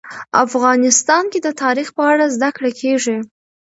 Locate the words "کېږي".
2.79-3.17